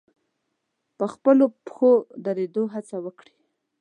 [0.97, 3.35] په خپلو پښو د درېدو هڅه وکړي.